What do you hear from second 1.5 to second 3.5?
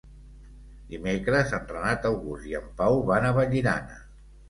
en Renat August i en Pau van a